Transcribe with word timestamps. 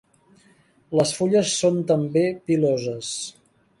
Les 0.99 1.11
fulles 1.19 1.53
són 1.59 1.79
també 1.91 2.25
piloses. 2.49 3.13